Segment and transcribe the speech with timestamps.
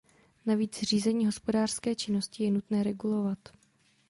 [0.45, 3.39] Navíc řízení hospodářské činnosti je nutné regulovat.